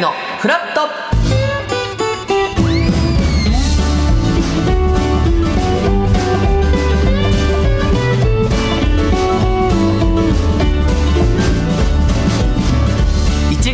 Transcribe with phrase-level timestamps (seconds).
[0.00, 0.88] のフラット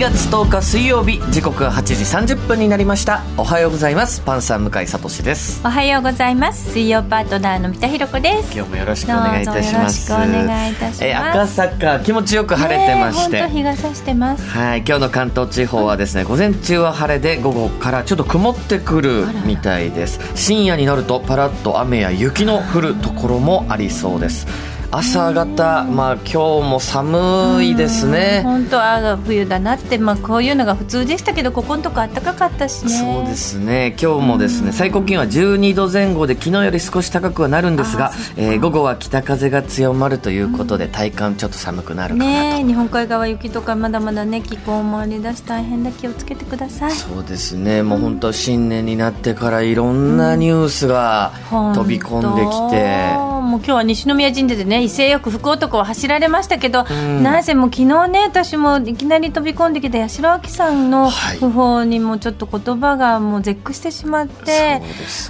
[0.03, 3.23] 月10日水曜日時刻は8時30分になりました。
[3.37, 4.21] おはようございます。
[4.23, 5.61] パンサー向井聡です。
[5.65, 6.73] おはようございます。
[6.73, 8.53] 水曜パートナーの三田寛子です。
[8.53, 10.11] 今日もよろしくお願いいたします。
[10.11, 11.05] よろしくお願いいたします。
[11.05, 14.45] えー赤坂気持ちよく晴れてまして、ね、日が差してます。
[14.51, 20.19] はい今日の関東地方はですね午前中は晴れで午後からちょっと曇ってくるみたいです。
[20.35, 24.49] 深夜になるとパラッと雨や雪の降るところもありそうです
[24.95, 28.43] 朝方、まあ今日も寒いですね。
[28.45, 32.91] 本当あ冬だなって、まあこういうのが普通でしたけど、ここのとこ暖かかったしね。
[32.91, 33.97] そうですね。
[33.99, 42.59] 今日もですね、最高気温は12度前後で昨日より少し高くはなるんですが、えー、午後は北風が強まるということで、体感ちょっと寒くなるかなと。
[42.59, 46.91] ね、日本海側雪とかまだまだね気候もありだし大変だ気をつけてください。
[46.91, 47.83] そうですね。
[47.83, 53.33] もう本当新年になってからいろんなニュースが飛び込んできて。
[53.43, 64.81] もう今日は西宮神社でね威勢よく福男を走られましたけど、うん、なぜも昨日ね私もいきなり飛び込んできた八代亜紀さんの訃報にもちょっと言葉がもう絶句してしまって、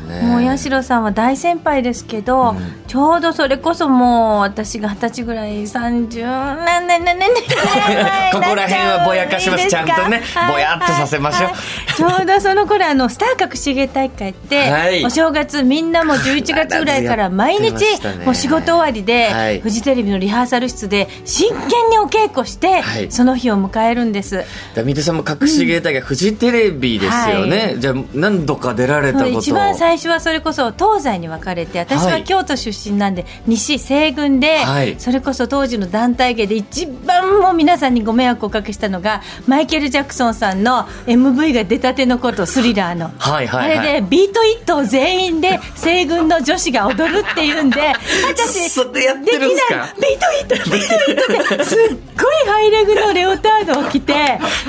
[0.08, 7.28] はい、もう八代さんは大先輩ですけど、うん、ちょうどそれこそもう私が二十歳ぐらい30何年何年
[8.32, 9.68] ここら辺はぼやかします。
[9.68, 11.50] ちゃんとね、ぼやっとさせましょう、
[11.96, 17.84] ちょうどその頃あのスター隠し芸大会って、はい、お正月みんなも11月ぐらいから毎日
[18.24, 24.44] もう仕事終わりで、はい、フジテレビのリハーサル室で真剣にお稽古して、はい、その日を迎えるんです。
[24.74, 34.58] 三手さんも隠し芸大会、うん、フジテレビですよね、はい、じゃあ何度か出られたこと一番最初はそれこそ東西に分かれて私は京都出身なんで、西西軍で、
[34.98, 47.92] それこそ当時の団体芸で一番も皆さんにご迷惑をおかけしたのがマイケル・ジャクソンさんの MV が出たてのこと Thriller の、はいはいはい、あれで Beat It を全員で西軍の女子が踊るっていうんで
[48.28, 49.94] 私それやってるんですか？
[49.96, 51.78] Beat It Beat It ですっ
[52.16, 54.14] ごいハイレグのレオタードを着て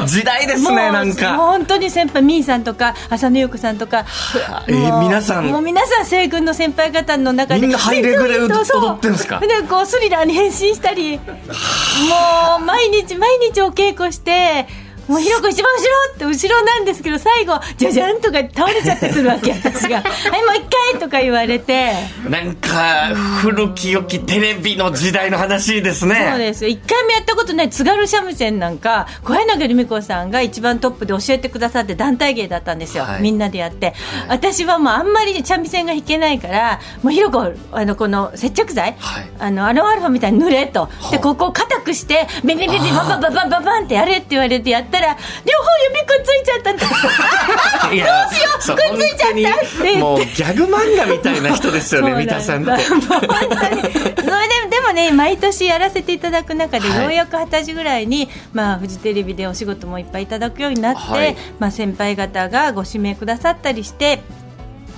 [0.05, 1.35] 時代ですねなんか。
[1.37, 4.05] 本当に先輩ミーさんとか浅野ゆう子さんとか
[4.67, 5.45] えー、皆さん。
[5.47, 8.47] もう皆さん西軍の先輩方の中でみんなハイレグで踊
[8.93, 9.39] ってるんですか？
[9.39, 11.23] でこうスリラーに変身したりも
[12.59, 14.67] う毎日毎日お稽古して
[15.07, 21.93] もうひろこ一番後ろって後ろなんですけど最後じゃじゃんとか倒れちゃってするわけ 私が「はいもう一回」とか言われて。
[22.29, 26.27] なんか古き良きテレビの時代の話ですね。
[26.29, 33.95] そうです一回もやったことない津軽三味線なんか小柳ルミ子さんが一番トップで教えてくださって団体芸だったんですよ、はい、みんなでやって、はい、
[34.29, 40.89] 私はもうあんまり三味線が弾けないからもうひろこあのこの接着剤、はい、あのアロンアルファみたいに塗れと。
[41.11, 46.91] でここを硬くしてビビビビババババババンってやれって言われてやってったら両方指くっついちゃったんだど
[47.91, 48.05] うしよ
[48.59, 48.77] う。
[48.77, 49.99] くっついちゃった。
[49.99, 52.83] もうギャグ漫画みたいな人ですよね三田さんって。
[52.83, 53.07] それで
[54.69, 64.21] でもね毎年やらせていただく中で、ようやく二十歳ぐらいに、まあ、フジテレビでお仕事もいっぱいいただくようになって、はい、まあ、先輩方がご指名くださったりして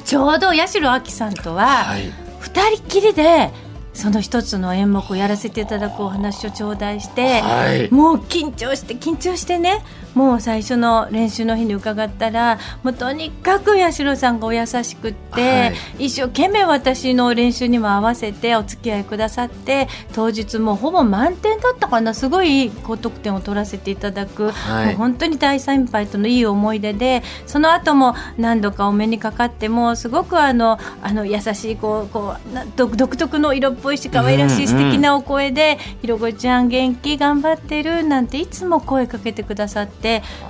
[0.06, 1.96] ちょうど八代亜紀さんとは
[2.40, 3.52] 二人きりで
[3.96, 9.84] その一つの演目をやらせていただくお話を頂戴して、はい、もう緊張して緊張してね
[10.16, 15.68] もう最初の練習の日に伺ったらもうとにかく八代さんがお優しくって、は
[16.00, 22.14] い、一生懸命私の練習にも合わせてお付き合いくださって当日もほぼ満点だったかな。
[22.16, 37.18] すごい高得点を取らせていただく、はい、本当に大先輩とのいい思い出でその後も何度かお目にかかってもすごくあのあの優しいこうこう独特の色っぽいし可愛らしい素敵なお声で「ひろこちゃん元気？
[37.18, 40.05] 頑張ってる」なんていつも声かけてくださって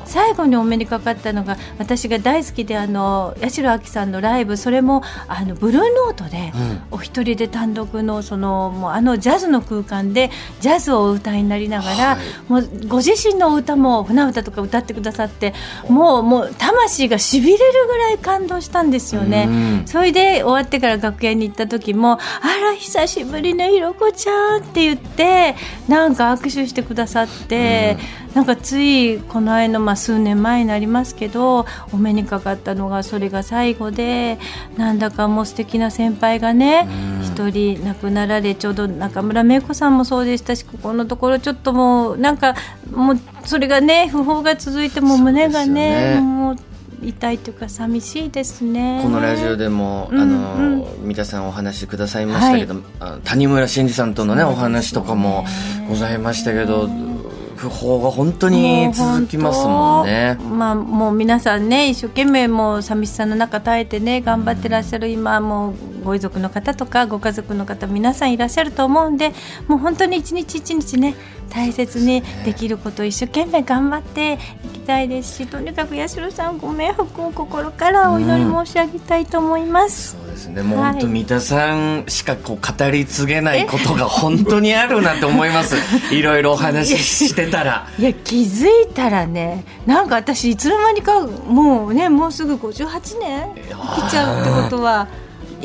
[0.05, 6.51] 最後にお目にかかったのが私が大好きであの八代亜紀さんのライブそれもあのブルーノートで、
[6.91, 10.29] お一人で単独のそのもうあのジャズの空間で
[10.59, 15.53] ジャズをお歌いになりながら、はい、もうご自身の歌も船歌とか歌ってくださって
[15.89, 19.83] もうもう魂がしびれるぐらい感動したんですよね。
[19.85, 22.17] それで終わってから楽屋に行った時もあ
[22.61, 25.55] ら久しぶりねひろこちゃんって言って
[25.87, 27.97] なんか握手してくださって、
[28.29, 34.37] うん、なんかついこの間の、まあ、数年前になりますけどお目にかかったのがそれが最後で
[34.77, 36.87] なんだかもう素敵な先輩がね
[37.23, 42.55] 一人亡くなられちょうど中村芽子さんもそうでしたしここのところちょっともうなんか
[42.91, 46.55] もうそれがね訃報が続いても胸がね、ね、もう
[47.03, 48.99] 痛いというか寂しいですね。
[49.03, 55.45] このラジオでも、うん、あの、うん、三田さんお話しくださいましたけど、はい、谷村新司さんとのね、ね、お話とかも
[55.87, 56.87] ございましたけど
[57.57, 60.37] 訃報が本当に続きますもんね。
[60.41, 65.73] まあ、もう皆さんね、一生懸命もう寂しさの中耐えてね、頑張ってらっしゃる今、もう
[66.05, 69.33] ご遺族の方とか、ご家族の方、皆さんいらっしゃると思うんで、
[69.67, 71.15] もう本当に一日一日ね、
[71.49, 74.33] 大切にできることを一生懸命頑張って
[74.65, 80.61] いきたいですしとにかく八代さんご冥福を心からお祈り申し上げたいと思います、うん、そうですね。
[80.63, 85.75] もう本当、三田さんしかこう語り継げないことが本当にあるなと思います。
[86.13, 87.87] いろいろお話ししてたら。
[87.97, 95.07] いや気づいたらねなんか私いつの間にかもうねもうすぐ58年生きちゃうってことは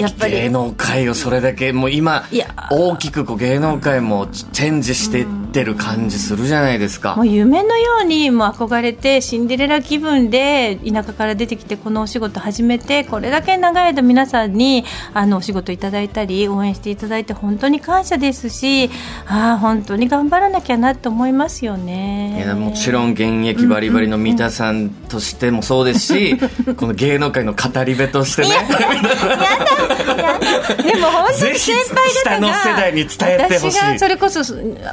[0.00, 0.32] やっぱり。
[0.32, 2.24] 芸能界をそれだけもう今
[2.70, 18.90] 大きくこう芸能界もチェンジしていってる感じするじゃないですか、もう夢のようにもう憧れてシンデレラ気分で田舎から出てきてこのお仕事始めてこれだけ長い間皆さんにあのお仕事いただいたり応援していただいて本当に感謝ですし
[19.26, 22.44] ああ本当に頑張らなきゃなと思いますよね。
[22.44, 26.36] いやもちろん現役バリバリの三田さんとしてもそうですし、
[26.76, 28.48] この芸能界の語り部としてね。
[28.50, 28.78] やだ
[30.76, 31.74] でも本当に先
[32.24, 33.78] 輩方が世代に伝えてほしい。
[33.78, 34.40] 私がそれこそ、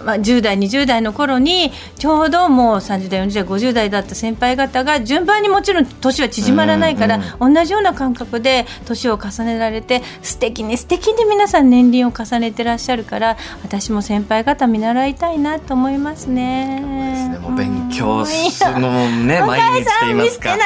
[0.03, 16.27] まあ、10代20代の頃にちょうどもう30代40代50代だった先輩方が順番にもちろん年は縮まらないから、同じような感覚で年を重ねられて素敵に素敵に皆さん年輪を重ねてらっしゃるから私も先輩方見習いたいなと思いますね。
[16.27, 17.39] すね。
[17.39, 20.55] もう勉強するのもね毎日と言いますか。
[20.55, 20.59] い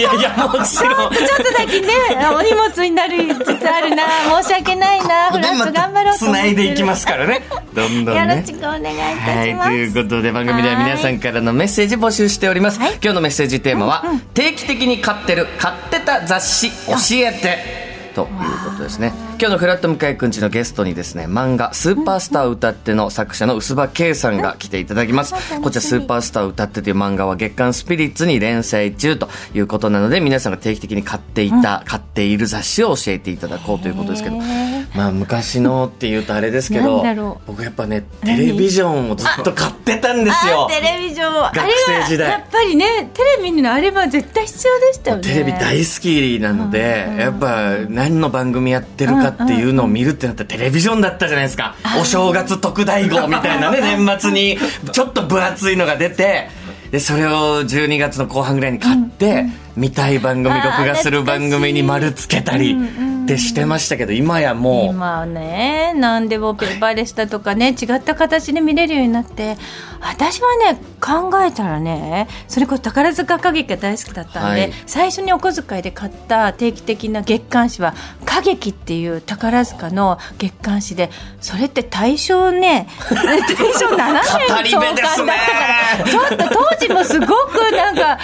[0.00, 1.12] やいやもちろん。
[1.12, 1.88] ちょっとだけね
[2.34, 4.04] お荷物になるつつあるな。
[4.42, 5.30] 申し訳ないな。
[5.30, 7.42] フランス頑張ろうとつないでいきますからね。
[7.74, 16.94] どんどん、ね、よろしくお願いしはい、ということで番組では皆さんからのメッセージ募集しております、はい、今日のメッセージテーマは、うんうん、定期的に買ってる買ってた雑誌教
[17.26, 17.58] えて
[18.14, 18.28] という
[18.70, 25.32] ことですね今日のフラット向井くんちのゲストにですね漫画「スーパースター歌って」の作者の薄葉圭さんが来ていただきます。
[25.62, 34.36] こちら「スーパースター歌って」という漫画は月刊スピリッツに連載中ということなので皆さんが定期的に買っていた、買っている雑誌を教えていただこうということですけど
[34.94, 40.68] まあ昔のっていうとあれですけど僕やっぱねテレビジョンをずっと買ってたんですよ。
[40.70, 41.54] テレビジョン学
[41.86, 42.30] 生時代。
[42.30, 45.22] やっぱりねテレビのあれは絶対必要でしたよね。
[45.22, 51.74] テレビ大好きなので、やっぱ何の番組やってるかっていうのを見るってなったらテレビジョンだったじゃないですか。
[52.00, 54.58] お正月特大号みたいなね 年末に
[54.92, 56.48] ちょっと分厚いのが出て
[56.90, 59.46] でそれを12月の後半ぐらいに買って、
[59.76, 62.76] 見たい番組録画する番組に丸つけたり
[63.24, 64.86] ってしてましたけど今やもう。
[64.86, 69.56] 今ね何でもペーパーレスだとかね違った形で見れるようになって
[70.00, 84.12] 私はね考えたらねそれこそ宝塚歌劇が大好きだったんで、はい、最初にお小遣いで買った定期的な月刊誌は歌劇っていう宝塚の月刊誌でそれって大正ね 大正7
[84.62, 85.24] 年創刊だったか
[85.98, 88.18] らちょっと当時もすごくなんか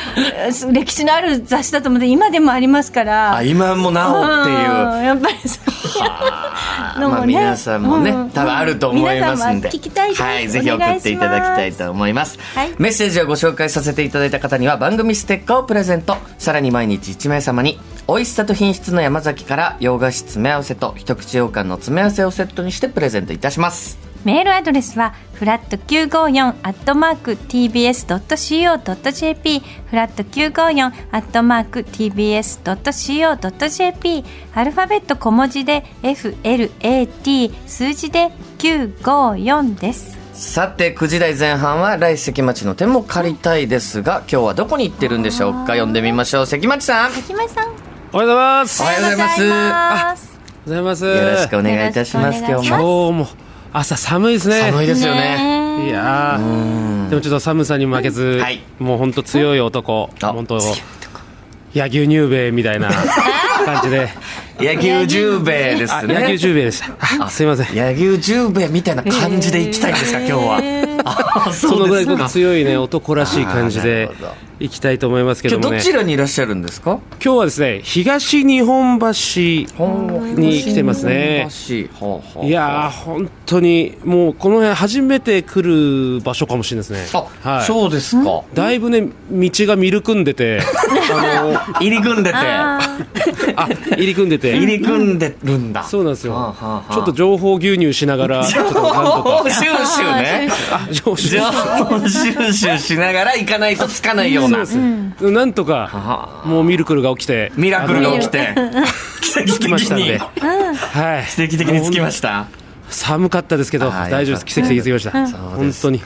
[0.72, 3.36] 歴史のある雑誌だと思って今でもありますから。
[3.36, 7.00] あ今もなおっていう、やっぱりそう。
[7.00, 9.70] のもね、まあ、皆さんもね、うん、多分あると思いますんで。
[9.70, 16.16] 聞きたいはい、ぜひ送っていただきたいと思います、はい、メッセージをご紹介させていただいた方には番組ステッカーをプレゼント。
[16.38, 17.78] さらに毎日1名様に
[18.08, 28.02] 美味しさと品質の山崎から洋菓子詰め合わせと一口羊羹の詰め合わせをセットにしてプレゼントいたしますメールアドレスはフラット954アットマーク tbs.co.jp
[29.60, 32.64] フラット954アットマーク tbs.co.jp
[34.52, 40.18] アルファベット小文字で FLAT 数字で954です。
[40.32, 45.76] さて9時台前半は来関町の手も借りたいですが今日はどこに行ってるんでしょうか？
[45.76, 46.46] 呼んでみましょう。
[46.46, 47.12] 関町さん。
[47.12, 47.68] 関町さん。
[48.12, 48.82] おはようございます。
[48.82, 49.40] おはようございます。
[49.46, 49.62] おはよ
[50.66, 51.04] うございます。
[51.04, 52.40] よろしくお願いいたします。
[52.40, 53.28] 今日も
[53.78, 54.60] 朝寒いですね。
[54.60, 55.86] 寒いですよね。
[55.86, 56.38] いや
[57.10, 60.58] でもちょっと寒さに負けず、はい、もう本当強い男本当
[61.74, 62.88] 野球入米みたいな
[63.66, 64.08] 感じで
[64.58, 66.14] 野球十兵衛ですね。
[66.20, 67.28] 野球十兵衛でした。
[67.28, 67.76] すいません。
[67.76, 70.86] 野球十兵衛みたいな感じでいきたいんですか 今日は。
[71.52, 74.08] そのぐらい強いね男らしい感じで
[74.58, 75.76] 行きたいと思いますけどもね。
[75.76, 76.98] どちらにいらっしゃるんですか？
[77.22, 81.48] 今日はですね東日本橋に来てますね。
[82.42, 87.20] いや本当にもうこの辺初めて来る場所かもしれないですね。
[87.42, 88.42] はい、そうですか。
[88.54, 90.60] だいぶね道がミル組んでて。
[91.12, 92.36] あの入り組んでて。
[92.38, 92.80] あ
[93.96, 95.84] 入り組んでて入り組んでるんだ。
[95.84, 96.54] そうなんですよ。
[96.92, 99.44] ちょっと情報牛乳しながらちょっとなんと。
[99.44, 100.48] か収集ね。
[100.92, 102.78] 情報収集。
[102.78, 104.64] しながら行かないとつかないような。
[105.20, 107.52] うなんとかもうミルクルが起きて。
[107.56, 108.54] ミラクルが起きて。
[109.22, 110.18] 奇跡的に。
[110.18, 111.24] はい。
[111.30, 112.46] 奇跡的につきました。
[112.88, 114.44] 寒かったですけど大丈夫です。
[114.46, 115.10] 奇跡的につきました。
[115.10, 116.00] 本当に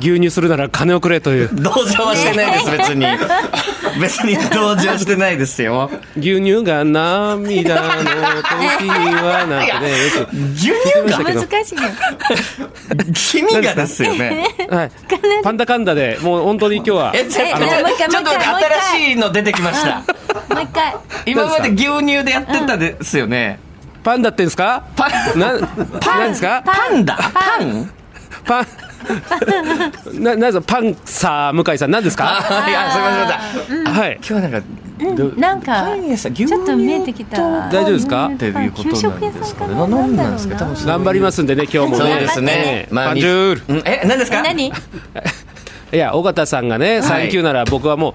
[0.00, 1.48] 牛乳するなら金をくれという。
[1.52, 3.06] 同情はしてないです別に
[4.00, 5.90] 別に同情してないですよ。
[6.16, 10.74] 牛乳が涙の時にはなんてねよく牛乳
[11.10, 11.18] が？
[11.34, 11.82] 難しいね
[13.14, 14.46] 君がですよね。
[14.68, 14.90] はい、
[15.42, 19.98] パンダカンダでもう本当に今日はえちょっと新しいの出てきました。
[20.54, 20.94] もう一回。
[21.26, 23.58] 今まで牛乳でやってたですよね。
[24.04, 24.84] パンダってんですか？
[24.96, 25.38] パン。
[25.38, 26.62] ななんですか？
[26.64, 27.90] パンダパン。
[28.44, 28.66] パン
[30.20, 32.24] ななんですかパンサー向井さん何ですか？
[32.48, 33.94] あいやすみませんすみません。
[34.02, 34.14] はい。
[34.16, 34.62] 今日はなんか
[35.14, 37.38] どなんかパン屋さん牛乳ちょっと見えてきた。
[37.68, 38.26] 大丈夫ですか？
[38.32, 40.28] っていうことなんですかねなななんな。
[40.28, 41.98] んですか多分頑張りますんでね今日もね。
[41.98, 42.52] そうですね。
[42.54, 42.94] ええ。
[42.94, 43.62] まあジュール。
[43.68, 43.82] うん。
[43.84, 44.42] え何ですか？
[44.42, 44.72] 何？
[45.92, 48.14] いや尾形さんがねサンキューなら僕はもう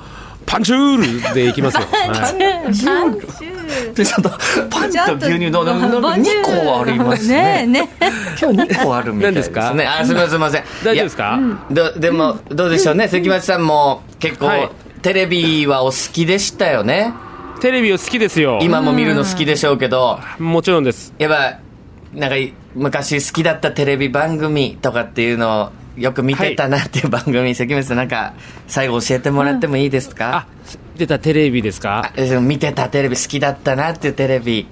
[0.52, 4.30] パンチュールでいきますよ、 はいでちょっと
[4.70, 7.66] パンと牛乳のなんか2個ありますね。
[7.66, 7.90] ね
[8.40, 9.86] 今日2個あるみたいです何ね。
[9.86, 10.64] あすみませんすみません。
[10.84, 11.40] 大丈夫ですか、
[11.98, 13.08] でもどうでしょうね。
[13.08, 14.70] 関町さんも結構、はい。
[15.02, 17.14] テレビはお好きでしたよね？
[17.62, 18.60] テレビを好きですよ。
[18.62, 20.20] 今も見るの好きでしょうけど。
[20.38, 21.14] もちろんです。
[21.18, 21.60] やっぱ
[22.14, 22.36] なんか
[22.76, 28.34] 昔好きだったテレビ番組とかっていうのをよく見てたなっていう番組、関町さんなんか
[28.68, 30.38] 最後教えてもらってもいいですか？
[30.38, 30.48] あ、
[30.98, 32.12] 出たテレビですか？
[32.16, 34.68] あ見てたテレビ好きだったなっていうテレビ。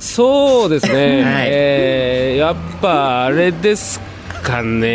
[0.00, 1.46] そうですね、はい。
[1.48, 4.00] えーやっぱあれです
[4.42, 4.86] かね。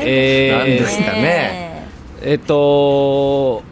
[0.00, 1.86] えー何ですかね？
[2.22, 3.62] えっと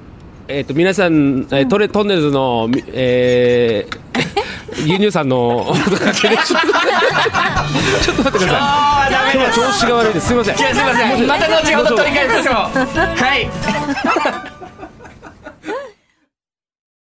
[0.48, 5.90] えっと皆さん、えートレトンネルズの、みえー、 輸入さんの ちょっと
[8.24, 10.26] 待ってください今日は調子が悪いです。
[10.26, 10.56] すみません。
[10.56, 11.26] すいません。
[11.26, 12.54] また後ほど取り返しましょう。
[12.54, 13.48] はい